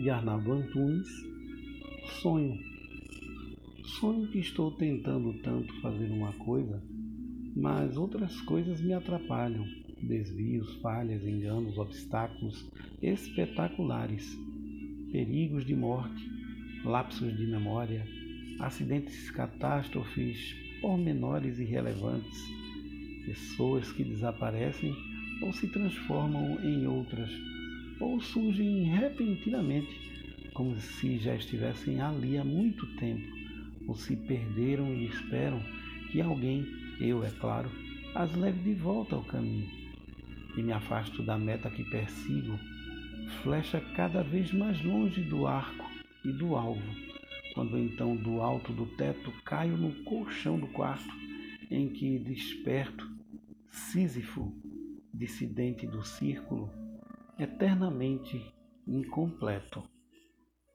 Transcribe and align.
de 0.00 0.08
Arnaldo 0.08 0.52
Antunes, 0.52 1.08
sonho. 2.22 2.58
Sonho 3.84 4.28
que 4.28 4.38
estou 4.38 4.70
tentando 4.72 5.34
tanto 5.42 5.78
fazer 5.82 6.10
uma 6.10 6.32
coisa, 6.32 6.82
mas 7.54 7.98
outras 7.98 8.40
coisas 8.42 8.80
me 8.80 8.94
atrapalham. 8.94 9.66
Desvios, 10.02 10.74
falhas, 10.76 11.22
enganos, 11.22 11.76
obstáculos 11.76 12.66
espetaculares, 13.02 14.38
perigos 15.12 15.66
de 15.66 15.76
morte, 15.76 16.26
lapsos 16.82 17.36
de 17.36 17.46
memória, 17.46 18.06
acidentes, 18.58 19.30
catástrofes, 19.30 20.56
pormenores 20.80 21.58
irrelevantes, 21.58 22.42
pessoas 23.26 23.92
que 23.92 24.02
desaparecem 24.02 24.96
ou 25.42 25.52
se 25.52 25.68
transformam 25.68 26.58
em 26.64 26.86
outras 26.86 27.30
ou 28.00 28.20
surgem 28.20 28.84
repentinamente, 28.84 30.50
como 30.54 30.74
se 30.80 31.18
já 31.18 31.34
estivessem 31.34 32.00
ali 32.00 32.38
há 32.38 32.44
muito 32.44 32.86
tempo, 32.96 33.26
ou 33.86 33.94
se 33.94 34.16
perderam 34.16 34.94
e 34.94 35.06
esperam 35.06 35.62
que 36.10 36.20
alguém, 36.20 36.66
eu 36.98 37.22
é 37.24 37.30
claro, 37.30 37.70
as 38.14 38.34
leve 38.34 38.60
de 38.60 38.74
volta 38.74 39.14
ao 39.14 39.22
caminho. 39.22 39.68
E 40.56 40.62
me 40.62 40.72
afasto 40.72 41.22
da 41.22 41.38
meta 41.38 41.70
que 41.70 41.84
persigo, 41.84 42.58
flecha 43.42 43.80
cada 43.94 44.22
vez 44.22 44.52
mais 44.52 44.82
longe 44.82 45.22
do 45.22 45.46
arco 45.46 45.88
e 46.24 46.32
do 46.32 46.56
alvo, 46.56 46.82
quando 47.54 47.78
então 47.78 48.16
do 48.16 48.40
alto 48.40 48.72
do 48.72 48.86
teto 48.96 49.32
caio 49.44 49.76
no 49.76 49.92
colchão 50.04 50.58
do 50.58 50.66
quarto, 50.68 51.14
em 51.70 51.88
que 51.88 52.18
desperto, 52.18 53.08
Sísifo, 53.70 54.52
dissidente 55.14 55.86
do 55.86 56.04
círculo, 56.04 56.79
eternamente 57.40 58.38
incompleto. 58.84 59.99